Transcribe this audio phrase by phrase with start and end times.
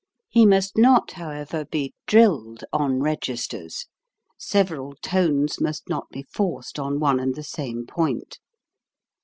[0.29, 3.85] He must not, however, be drilled on registers;
[4.35, 8.39] several tones must not be forced on one and the same point.